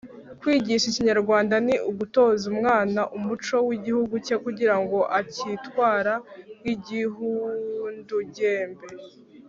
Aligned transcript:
Kwigisha 0.39 0.85
ikinyarwanda 0.89 1.55
ni 1.65 1.75
ugutoza 1.89 2.43
umwana 2.53 3.01
umuco 3.17 3.55
w’igihugu 3.67 4.15
cye 4.25 4.35
kugira 4.43 4.75
ngo 4.81 4.99
atitwara 5.19 6.13
nk’igihuindugembe. 6.59 8.85